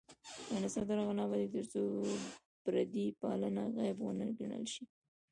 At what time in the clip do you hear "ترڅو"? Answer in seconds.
1.55-1.81